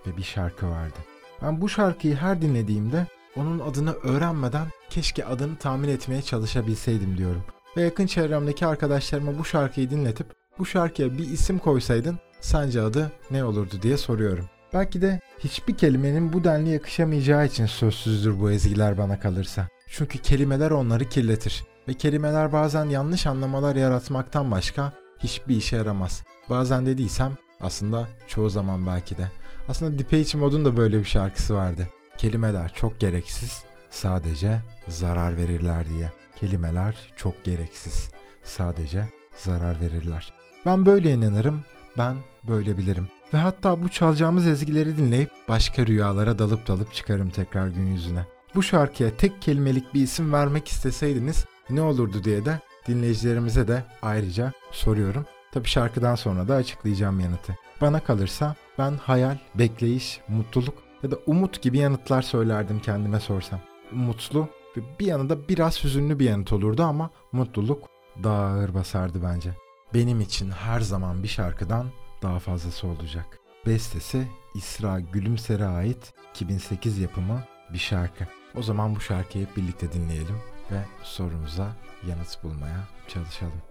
Ve 0.07 0.17
bir 0.17 0.23
şarkı 0.23 0.69
vardı. 0.69 0.97
Ben 1.41 1.61
bu 1.61 1.69
şarkıyı 1.69 2.15
her 2.15 2.41
dinlediğimde 2.41 3.07
onun 3.35 3.59
adını 3.59 3.93
öğrenmeden 3.93 4.67
keşke 4.89 5.25
adını 5.25 5.55
tahmin 5.55 5.89
etmeye 5.89 6.21
çalışabilseydim 6.21 7.17
diyorum. 7.17 7.43
Ve 7.77 7.81
yakın 7.81 8.07
çevremdeki 8.07 8.65
arkadaşlarıma 8.65 9.37
bu 9.39 9.45
şarkıyı 9.45 9.89
dinletip 9.89 10.38
bu 10.59 10.65
şarkıya 10.65 11.13
bir 11.13 11.29
isim 11.29 11.59
koysaydın 11.59 12.19
sence 12.41 12.81
adı 12.81 13.11
ne 13.31 13.43
olurdu 13.43 13.75
diye 13.81 13.97
soruyorum. 13.97 14.45
Belki 14.73 15.01
de 15.01 15.19
hiçbir 15.39 15.77
kelimenin 15.77 16.33
bu 16.33 16.43
denli 16.43 16.69
yakışamayacağı 16.69 17.45
için 17.45 17.65
sözsüzdür 17.65 18.39
bu 18.39 18.51
ezgiler 18.51 18.97
bana 18.97 19.19
kalırsa. 19.19 19.67
Çünkü 19.87 20.17
kelimeler 20.17 20.71
onları 20.71 21.05
kirletir 21.05 21.63
ve 21.87 21.93
kelimeler 21.93 22.53
bazen 22.53 22.85
yanlış 22.85 23.27
anlamalar 23.27 23.75
yaratmaktan 23.75 24.51
başka 24.51 24.93
hiçbir 25.19 25.55
işe 25.55 25.75
yaramaz. 25.75 26.23
Bazen 26.49 26.85
dediysem 26.85 27.37
aslında 27.59 28.07
çoğu 28.27 28.49
zaman 28.49 28.87
belki 28.87 29.17
de. 29.17 29.31
Aslında 29.67 29.99
Depeche 29.99 30.37
Mode'un 30.37 30.65
da 30.65 30.77
böyle 30.77 30.99
bir 30.99 31.05
şarkısı 31.05 31.55
vardı. 31.55 31.87
Kelimeler 32.17 32.73
çok 32.73 32.99
gereksiz, 32.99 33.63
sadece 33.89 34.61
zarar 34.87 35.37
verirler 35.37 35.89
diye. 35.89 36.11
Kelimeler 36.39 36.95
çok 37.15 37.43
gereksiz, 37.43 38.11
sadece 38.43 39.05
zarar 39.37 39.81
verirler. 39.81 40.38
Ben 40.65 40.85
böyle 40.85 41.13
inanırım, 41.13 41.61
ben 41.97 42.15
böyle 42.47 42.77
bilirim. 42.77 43.07
Ve 43.33 43.37
hatta 43.37 43.83
bu 43.83 43.89
çalacağımız 43.89 44.47
ezgileri 44.47 44.97
dinleyip 44.97 45.31
başka 45.49 45.85
rüyalara 45.85 46.39
dalıp 46.39 46.67
dalıp 46.67 46.93
çıkarım 46.93 47.29
tekrar 47.29 47.67
gün 47.67 47.85
yüzüne. 47.85 48.25
Bu 48.55 48.63
şarkıya 48.63 49.17
tek 49.17 49.41
kelimelik 49.41 49.93
bir 49.93 50.01
isim 50.01 50.33
vermek 50.33 50.67
isteseydiniz 50.67 51.45
ne 51.69 51.81
olurdu 51.81 52.23
diye 52.23 52.45
de 52.45 52.59
dinleyicilerimize 52.87 53.67
de 53.67 53.83
ayrıca 54.01 54.51
soruyorum. 54.71 55.25
Tabi 55.51 55.67
şarkıdan 55.67 56.15
sonra 56.15 56.47
da 56.47 56.55
açıklayacağım 56.55 57.19
yanıtı. 57.19 57.57
Bana 57.81 57.99
kalırsa 57.99 58.55
ben 58.77 58.91
hayal, 58.91 59.37
bekleyiş, 59.55 60.19
mutluluk 60.27 60.73
ya 61.03 61.11
da 61.11 61.17
umut 61.25 61.61
gibi 61.61 61.77
yanıtlar 61.77 62.21
söylerdim 62.21 62.79
kendime 62.79 63.19
sorsam. 63.19 63.59
Umutlu 63.93 64.47
ve 64.77 64.81
bir 64.99 65.05
yanında 65.05 65.49
biraz 65.49 65.83
hüzünlü 65.83 66.19
bir 66.19 66.25
yanıt 66.25 66.53
olurdu 66.53 66.83
ama 66.83 67.09
mutluluk 67.31 67.89
daha 68.23 68.43
ağır 68.43 68.73
basardı 68.73 69.23
bence. 69.23 69.55
Benim 69.93 70.21
için 70.21 70.51
her 70.51 70.79
zaman 70.79 71.23
bir 71.23 71.27
şarkıdan 71.27 71.87
daha 72.21 72.39
fazlası 72.39 72.87
olacak. 72.87 73.39
Bestesi 73.65 74.27
İsra 74.55 74.99
Gülümser'e 74.99 75.65
ait 75.65 76.13
2008 76.29 76.99
yapımı 76.99 77.43
bir 77.73 77.77
şarkı. 77.77 78.27
O 78.55 78.61
zaman 78.61 78.95
bu 78.95 79.01
şarkıyı 79.01 79.47
birlikte 79.57 79.91
dinleyelim 79.91 80.37
ve 80.71 80.81
sorumuza 81.03 81.75
yanıt 82.07 82.43
bulmaya 82.43 82.87
çalışalım. 83.07 83.68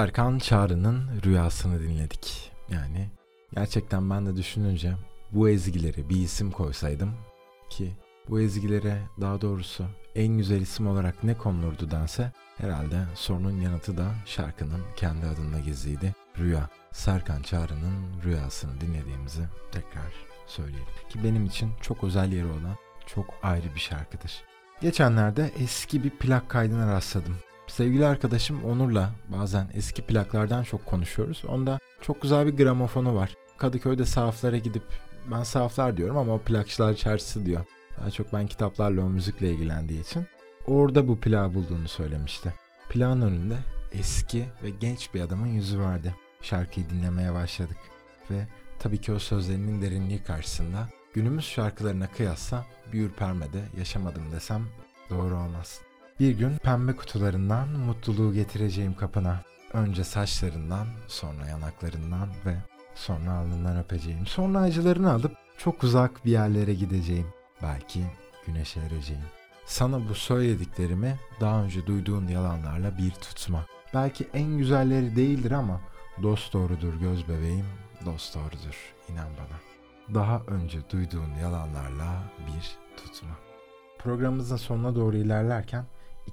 Serkan 0.00 0.38
Çağrı'nın 0.38 1.22
rüyasını 1.24 1.80
dinledik. 1.80 2.52
Yani 2.70 3.10
gerçekten 3.54 4.10
ben 4.10 4.26
de 4.26 4.36
düşününce 4.36 4.94
bu 5.32 5.48
ezgileri 5.48 6.08
bir 6.08 6.16
isim 6.16 6.50
koysaydım 6.50 7.14
ki 7.70 7.92
bu 8.28 8.40
ezgilere 8.40 8.98
daha 9.20 9.40
doğrusu 9.40 9.84
en 10.14 10.28
güzel 10.28 10.60
isim 10.60 10.86
olarak 10.86 11.24
ne 11.24 11.34
konulurdu 11.34 11.90
dense 11.90 12.32
herhalde 12.56 13.04
sorunun 13.14 13.60
yanıtı 13.60 13.96
da 13.96 14.14
şarkının 14.26 14.80
kendi 14.96 15.26
adında 15.26 15.60
gizliydi. 15.60 16.14
Rüya. 16.38 16.68
Serkan 16.92 17.42
Çağrı'nın 17.42 18.22
rüyasını 18.24 18.80
dinlediğimizi 18.80 19.42
tekrar 19.72 20.12
söyleyelim. 20.46 20.86
Ki 21.08 21.24
benim 21.24 21.46
için 21.46 21.70
çok 21.80 22.04
özel 22.04 22.32
yeri 22.32 22.46
olan 22.46 22.76
çok 23.06 23.26
ayrı 23.42 23.74
bir 23.74 23.80
şarkıdır. 23.80 24.42
Geçenlerde 24.80 25.50
eski 25.58 26.04
bir 26.04 26.10
plak 26.10 26.48
kaydına 26.48 26.92
rastladım. 26.92 27.36
Sevgili 27.70 28.06
arkadaşım 28.06 28.64
Onur'la 28.64 29.10
bazen 29.28 29.70
eski 29.74 30.02
plaklardan 30.02 30.62
çok 30.62 30.86
konuşuyoruz. 30.86 31.44
Onda 31.48 31.78
çok 32.00 32.22
güzel 32.22 32.46
bir 32.46 32.56
gramofonu 32.56 33.14
var. 33.14 33.34
Kadıköy'de 33.58 34.04
sahaflara 34.04 34.56
gidip 34.56 34.82
ben 35.30 35.42
sahaflar 35.42 35.96
diyorum 35.96 36.16
ama 36.16 36.34
o 36.34 36.38
plakçılar 36.38 36.94
çarşısı 36.94 37.46
diyor. 37.46 37.64
Daha 38.00 38.10
çok 38.10 38.32
ben 38.32 38.46
kitaplarla 38.46 39.02
o 39.02 39.08
müzikle 39.08 39.50
ilgilendiği 39.50 40.00
için. 40.00 40.26
Orada 40.66 41.08
bu 41.08 41.20
plağı 41.20 41.54
bulduğunu 41.54 41.88
söylemişti. 41.88 42.54
Plağın 42.88 43.22
önünde 43.22 43.56
eski 43.92 44.46
ve 44.62 44.70
genç 44.70 45.14
bir 45.14 45.20
adamın 45.20 45.46
yüzü 45.46 45.78
vardı. 45.78 46.14
Şarkıyı 46.42 46.90
dinlemeye 46.90 47.34
başladık. 47.34 47.78
Ve 48.30 48.46
tabii 48.78 48.98
ki 49.00 49.12
o 49.12 49.18
sözlerinin 49.18 49.82
derinliği 49.82 50.22
karşısında 50.22 50.88
günümüz 51.14 51.44
şarkılarına 51.44 52.06
kıyasla 52.06 52.66
bir 52.92 53.02
ürpermede 53.02 53.62
yaşamadım 53.78 54.32
desem 54.32 54.62
doğru 55.10 55.36
olmaz. 55.36 55.89
Bir 56.20 56.30
gün 56.30 56.56
pembe 56.56 56.96
kutularından 56.96 57.68
mutluluğu 57.68 58.32
getireceğim 58.32 58.94
kapına. 58.94 59.40
Önce 59.72 60.04
saçlarından, 60.04 60.86
sonra 61.08 61.46
yanaklarından 61.46 62.28
ve 62.46 62.56
sonra 62.94 63.32
alnından 63.32 63.78
öpeceğim. 63.78 64.26
Sonra 64.26 64.58
acılarını 64.58 65.12
alıp 65.12 65.36
çok 65.58 65.84
uzak 65.84 66.24
bir 66.24 66.30
yerlere 66.30 66.74
gideceğim. 66.74 67.26
Belki 67.62 68.04
güneşe 68.46 68.80
ereceğim. 68.80 69.22
Sana 69.64 70.08
bu 70.08 70.14
söylediklerimi 70.14 71.18
daha 71.40 71.62
önce 71.62 71.86
duyduğun 71.86 72.28
yalanlarla 72.28 72.98
bir 72.98 73.10
tutma. 73.10 73.66
Belki 73.94 74.28
en 74.34 74.58
güzelleri 74.58 75.16
değildir 75.16 75.50
ama 75.50 75.80
dost 76.22 76.52
doğrudur 76.52 76.94
göz 76.94 77.28
bebeğim, 77.28 77.66
dost 78.06 78.34
doğrudur 78.34 78.94
inan 79.08 79.28
bana. 79.38 79.58
Daha 80.14 80.42
önce 80.46 80.78
duyduğun 80.92 81.34
yalanlarla 81.42 82.22
bir 82.46 82.76
tutma. 82.96 83.30
Programımızın 83.98 84.56
sonuna 84.56 84.94
doğru 84.94 85.16
ilerlerken 85.16 85.84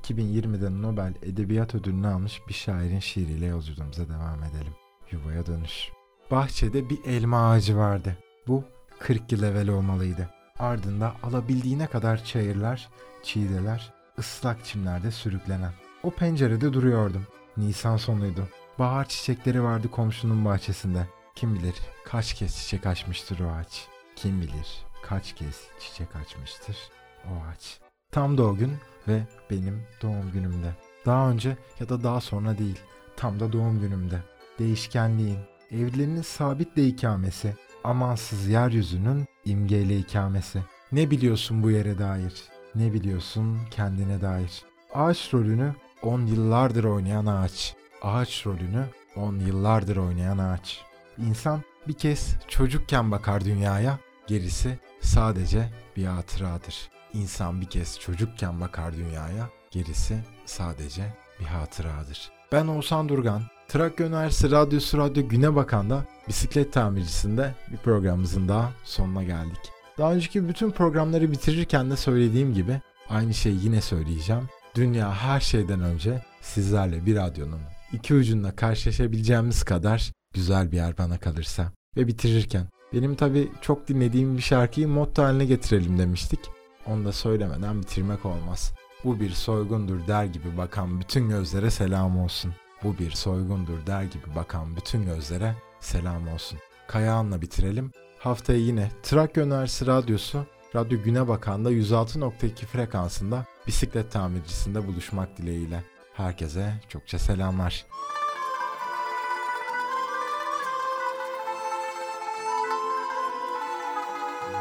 2020'de 0.03 0.81
Nobel 0.81 1.13
Edebiyat 1.21 1.75
Ödülünü 1.75 2.07
almış 2.07 2.41
bir 2.47 2.53
şairin 2.53 2.99
şiiriyle 2.99 3.45
yolculuğumuza 3.45 4.09
devam 4.09 4.43
edelim. 4.43 4.73
Yuvaya 5.11 5.45
dönüş. 5.45 5.91
Bahçede 6.31 6.89
bir 6.89 7.05
elma 7.05 7.49
ağacı 7.49 7.77
vardı. 7.77 8.17
Bu 8.47 8.63
40 8.99 9.31
yıl 9.31 9.43
evvel 9.43 9.69
olmalıydı. 9.69 10.29
Ardında 10.59 11.15
alabildiğine 11.23 11.87
kadar 11.87 12.23
çayırlar, 12.23 12.89
çiğdeler, 13.23 13.93
ıslak 14.19 14.65
çimlerde 14.65 15.11
sürüklenen. 15.11 15.73
O 16.03 16.11
pencerede 16.11 16.73
duruyordum. 16.73 17.27
Nisan 17.57 17.97
sonuydu. 17.97 18.47
Bahar 18.79 19.07
çiçekleri 19.07 19.63
vardı 19.63 19.91
komşunun 19.91 20.45
bahçesinde. 20.45 21.07
Kim 21.35 21.55
bilir 21.55 21.75
kaç 22.05 22.33
kez 22.33 22.57
çiçek 22.57 22.85
açmıştır 22.85 23.39
o 23.39 23.51
ağaç. 23.51 23.87
Kim 24.15 24.41
bilir 24.41 24.85
kaç 25.03 25.35
kez 25.35 25.61
çiçek 25.79 26.15
açmıştır 26.15 26.77
o 27.25 27.29
ağaç. 27.47 27.79
Tam 28.11 28.37
da 28.37 28.43
o 28.43 28.55
gün 28.55 28.77
ve 29.07 29.21
benim 29.51 29.83
doğum 30.01 30.31
günümde. 30.31 30.75
Daha 31.05 31.29
önce 31.29 31.57
ya 31.79 31.89
da 31.89 32.03
daha 32.03 32.21
sonra 32.21 32.57
değil. 32.57 32.79
Tam 33.17 33.39
da 33.39 33.53
doğum 33.53 33.79
günümde. 33.79 34.21
Değişkenliğin, 34.59 35.39
evlerinin 35.71 36.21
sabitle 36.21 36.87
ikamesi, 36.87 37.55
amansız 37.83 38.47
yeryüzünün 38.47 39.25
imgeyle 39.45 39.97
ikamesi. 39.97 40.63
Ne 40.91 41.11
biliyorsun 41.11 41.63
bu 41.63 41.71
yere 41.71 41.97
dair? 41.97 42.33
Ne 42.75 42.93
biliyorsun 42.93 43.59
kendine 43.71 44.21
dair? 44.21 44.63
Ağaç 44.93 45.33
rolünü 45.33 45.75
10 46.03 46.21
yıllardır 46.25 46.83
oynayan 46.83 47.25
ağaç. 47.25 47.75
Ağaç 48.01 48.45
rolünü 48.45 48.85
10 49.15 49.39
yıllardır 49.39 49.97
oynayan 49.97 50.37
ağaç. 50.37 50.81
İnsan 51.17 51.61
bir 51.87 51.93
kez 51.93 52.35
çocukken 52.47 53.11
bakar 53.11 53.45
dünyaya, 53.45 53.99
gerisi 54.27 54.79
sadece 55.01 55.69
bir 55.97 56.05
hatıradır. 56.05 56.96
İnsan 57.17 57.61
bir 57.61 57.65
kez 57.65 57.99
çocukken 57.99 58.61
bakar 58.61 58.93
dünyaya, 58.93 59.49
gerisi 59.71 60.17
sadece 60.45 61.13
bir 61.39 61.45
hatıradır. 61.45 62.31
Ben 62.51 62.67
Oğuzhan 62.67 63.09
Durgan, 63.09 63.41
Trakya 63.67 64.07
Üniversitesi 64.07 64.51
Radyosu 64.51 64.97
Radyo 64.97 65.27
Güne 65.27 65.55
Bakan'da 65.55 66.05
bisiklet 66.27 66.73
tamircisinde 66.73 67.55
bir 67.71 67.77
programımızın 67.77 68.47
daha 68.47 68.71
sonuna 68.83 69.23
geldik. 69.23 69.59
Daha 69.97 70.13
önceki 70.13 70.49
bütün 70.49 70.71
programları 70.71 71.31
bitirirken 71.31 71.91
de 71.91 71.95
söylediğim 71.95 72.53
gibi 72.53 72.81
aynı 73.09 73.33
şeyi 73.33 73.63
yine 73.63 73.81
söyleyeceğim. 73.81 74.49
Dünya 74.75 75.13
her 75.13 75.39
şeyden 75.39 75.81
önce 75.81 76.25
sizlerle 76.41 77.05
bir 77.05 77.15
radyonun 77.15 77.61
iki 77.93 78.15
ucunda 78.15 78.55
karşılaşabileceğimiz 78.55 79.63
kadar 79.63 80.11
güzel 80.33 80.71
bir 80.71 80.77
yer 80.77 80.97
bana 80.97 81.17
kalırsa. 81.19 81.71
Ve 81.97 82.07
bitirirken 82.07 82.67
benim 82.93 83.15
tabi 83.15 83.51
çok 83.61 83.87
dinlediğim 83.87 84.37
bir 84.37 84.41
şarkıyı 84.41 84.87
motto 84.87 85.23
haline 85.23 85.45
getirelim 85.45 85.99
demiştik. 85.99 86.39
Onu 86.87 87.05
da 87.05 87.11
söylemeden 87.11 87.81
bitirmek 87.81 88.25
olmaz. 88.25 88.73
Bu 89.03 89.19
bir 89.19 89.29
soygundur 89.29 90.07
der 90.07 90.25
gibi 90.25 90.57
bakan 90.57 90.99
bütün 90.99 91.29
gözlere 91.29 91.71
selam 91.71 92.19
olsun. 92.19 92.53
Bu 92.83 92.97
bir 92.97 93.11
soygundur 93.11 93.85
der 93.87 94.03
gibi 94.03 94.35
bakan 94.35 94.75
bütün 94.75 95.05
gözlere 95.05 95.55
selam 95.79 96.27
olsun. 96.27 96.59
Kayağan'la 96.87 97.41
bitirelim. 97.41 97.91
Haftaya 98.19 98.59
yine 98.59 98.91
Trakya 99.03 99.43
Üniversitesi 99.43 99.91
Radyosu 99.91 100.45
Radyo 100.75 101.03
Güne 101.03 101.27
Bakan'da 101.27 101.71
106.2 101.71 102.65
frekansında 102.65 103.45
bisiklet 103.67 104.11
tamircisinde 104.11 104.87
buluşmak 104.87 105.37
dileğiyle. 105.37 105.83
Herkese 106.13 106.73
çokça 106.89 107.19
selamlar. 107.19 107.85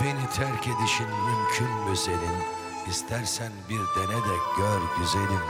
Beni 0.06 0.30
terk 0.36 0.68
edişin 0.68 1.06
mümkün 1.06 1.90
mü 1.90 1.96
senin? 1.96 2.36
İstersen 2.90 3.52
bir 3.68 3.78
dene 3.78 4.16
de 4.16 4.36
gör 4.56 4.80
güzelim. 4.98 5.42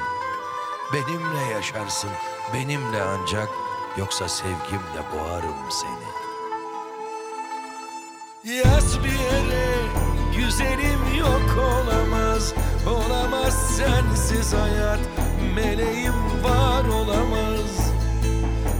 Benimle 0.93 1.53
yaşarsın, 1.53 2.11
benimle 2.55 3.03
ancak 3.03 3.49
yoksa 3.97 4.29
sevgimle 4.29 5.03
boğarım 5.15 5.71
seni. 5.71 6.09
Yaz 8.57 9.05
bir 9.05 9.19
yere 9.19 9.77
güzelim 10.37 11.19
yok 11.19 11.59
olamaz 11.59 12.55
Olamaz 12.87 13.77
sensiz 13.77 14.55
hayat 14.55 15.01
meleğim 15.55 16.45
var 16.45 16.85
olamaz 16.85 17.93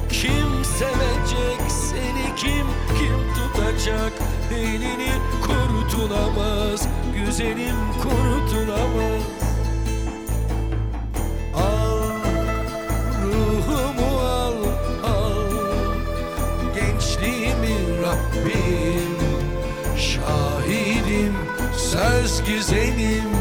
Kim 0.09 0.64
sevecek 0.64 1.61
seni 1.70 2.37
kim 2.37 2.66
kim 2.99 3.35
tutacak 3.35 4.12
Elini 4.55 5.12
kurutulamaz 6.07 6.88
güzelim 7.14 7.76
kurutulamaz 8.02 9.22
Al 11.54 12.00
ruhumu 13.22 14.20
al 14.20 14.54
al. 15.04 15.52
Gençliğimi 16.74 17.76
Rabbim 18.02 19.16
Şahidim 19.96 21.34
söz 21.76 22.42
güzelim 22.44 23.36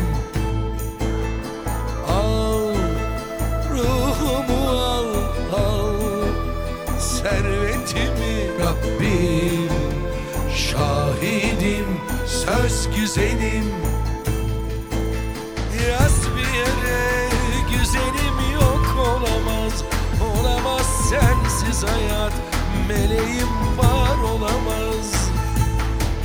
söz 12.70 12.96
güzelim. 12.96 13.72
Yaz 15.90 16.36
bir 16.36 16.58
yere 16.58 17.30
güzelim 17.72 18.54
yok 18.54 18.96
olamaz. 19.00 19.84
Olamaz 20.40 20.86
sensiz 21.10 21.84
hayat 21.84 22.34
meleğim 22.88 23.78
var 23.78 24.18
olamaz. 24.18 25.30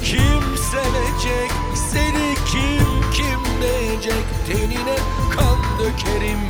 Kim 0.05 0.57
sevecek 0.71 1.51
seni 1.93 2.35
kim 2.53 3.11
kim 3.13 3.41
diyecek 3.63 4.25
Tenine 4.47 4.97
kan 5.37 5.59
dökerim 5.79 6.41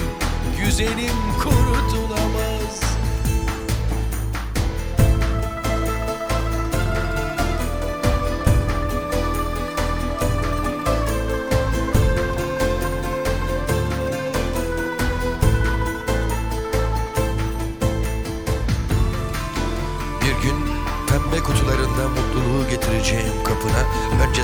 güzelim 0.58 1.16
kurutulamaz 1.42 2.39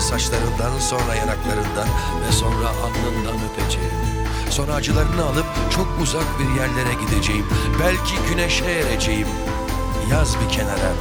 saçlarından 0.07 0.79
sonra 0.79 1.15
yanaklarından 1.15 1.89
ve 2.23 2.33
sonra 2.33 2.69
alnından 2.69 3.37
öpeceğim. 3.47 3.91
Sonra 4.51 4.75
acılarını 4.75 5.25
alıp 5.25 5.47
çok 5.71 5.87
uzak 6.03 6.29
bir 6.39 6.61
yerlere 6.61 6.95
gideceğim. 6.95 7.47
Belki 7.81 8.15
güneşe 8.29 8.65
ereceğim. 8.65 9.29
Yaz 10.11 10.37
bir 10.41 10.49
kenara, 10.55 10.93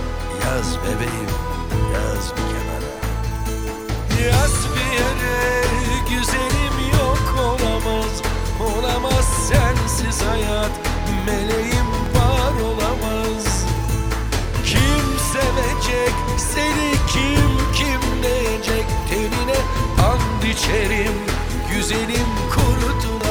yaz 0.45 0.77
bebeğim, 0.83 1.31
yaz 1.93 2.31
bir 2.31 2.45
kenara. 2.51 2.91
Yaz 4.27 4.53
bir 4.75 4.91
yere, 4.97 5.63
güzelim 6.09 6.77
yok 6.99 7.35
olamaz. 7.39 8.13
Olamaz 8.59 9.25
sensiz 9.49 10.21
hayat, 10.21 10.71
meleğim 11.25 11.84
sevecek. 15.55 16.13
Seni 16.37 16.91
kim 17.07 17.51
kimleyecek 17.75 18.85
tenine 19.09 19.59
and 20.05 20.43
içerim. 20.43 21.13
Güzelim 21.71 22.27
kurutulamaz 22.53 23.24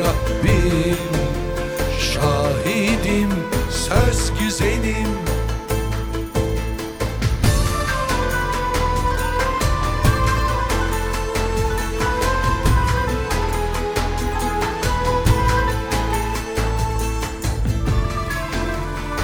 Rabbim 0.00 0.96
Şahidim 1.98 3.30
söz 3.70 4.32
güzelim 4.40 5.08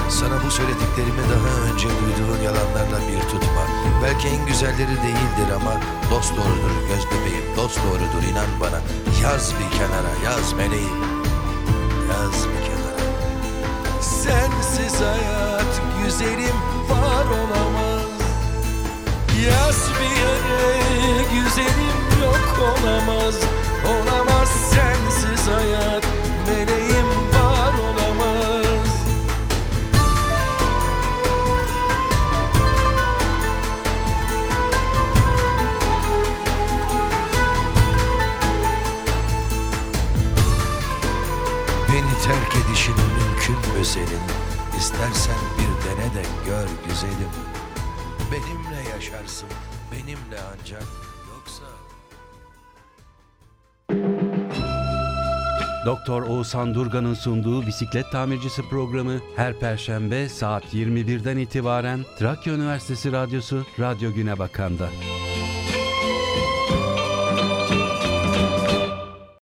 Sana 0.09 0.45
bu 0.47 0.51
söylediklerimi 0.51 1.23
daha 1.33 1.73
önce 1.73 1.89
duyduğun 1.89 2.43
yalanlarla 2.45 2.99
bir 3.09 3.21
tutma. 3.21 3.63
Belki 4.03 4.29
en 4.29 4.47
güzelleri 4.47 4.97
değildir 5.07 5.49
ama 5.57 5.73
dost 6.11 6.37
doğrudur 6.37 6.75
göz 6.89 7.07
bebeğim, 7.07 7.46
dost 7.57 7.79
doğrudur 7.85 8.29
inan 8.31 8.47
bana. 8.61 8.81
Yaz 9.23 9.53
bir 9.55 9.79
kenara, 9.79 10.13
yaz 10.25 10.53
meleğim, 10.53 11.01
yaz 12.11 12.37
bir 12.49 12.63
kenara. 12.67 13.07
Sensiz 14.01 15.01
hayat 15.01 15.81
güzelim 16.05 16.57
var 16.91 17.25
olamaz. 17.25 18.07
Yaz 19.47 19.91
bir 19.99 20.13
yere 20.21 20.75
güzelim 21.35 22.23
yok 22.23 22.59
olamaz. 22.61 23.35
Olamaz 23.87 24.49
sensiz 24.71 25.49
hayat, 25.49 26.05
meleğim 26.47 27.07
senin? 43.85 44.21
İstersen 44.79 45.37
bir 45.59 45.89
dene 45.89 46.15
de 46.15 46.29
gör 46.47 46.69
güzelim. 46.89 47.31
Benimle 48.33 48.89
yaşarsın, 48.91 49.49
benimle 49.93 50.41
ancak 50.53 50.85
yoksa... 51.35 51.65
Doktor 55.87 56.23
Oğuzhan 56.23 56.75
Durgan'ın 56.75 57.15
sunduğu 57.15 57.67
bisiklet 57.67 58.13
tamircisi 58.13 58.63
programı 58.63 59.21
her 59.37 59.59
perşembe 59.59 60.29
saat 60.29 60.75
21'den 60.75 61.37
itibaren 61.37 62.05
Trakya 62.19 62.55
Üniversitesi 62.55 63.13
Radyosu 63.13 63.67
Radyo 63.81 64.13
Güne 64.13 64.39
Bakan'da. 64.39 64.89